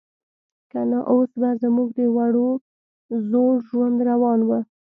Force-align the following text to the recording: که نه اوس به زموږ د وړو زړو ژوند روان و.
که 0.71 0.79
نه 0.91 0.99
اوس 1.11 1.31
به 1.39 1.49
زموږ 1.61 1.89
د 1.97 1.99
وړو 2.15 2.49
زړو 3.23 3.45
ژوند 3.67 3.97
روان 4.09 4.39
و. 4.43 4.49